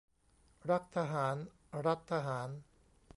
[0.69, 1.35] รักทหาร
[1.85, 2.49] รัฐทหาร